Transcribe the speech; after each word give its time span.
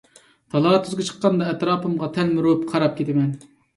تالا-تۈزگە 0.53 1.05
چىققاندا 1.09 1.49
ئەتراپىمغا 1.51 2.09
تەلمۈرۈپ 2.17 2.65
قاراپ 2.73 2.97
كېتىمەن. 3.03 3.29